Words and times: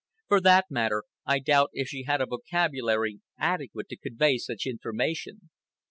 For 0.29 0.41
that 0.41 0.65
matter 0.71 1.03
I 1.27 1.37
doubt 1.37 1.69
if 1.73 1.87
she 1.89 2.05
had 2.07 2.21
a 2.21 2.25
vocabulary 2.25 3.21
adequate 3.37 3.87
to 3.89 3.97
convey 3.97 4.39
such 4.39 4.65
information. 4.65 5.51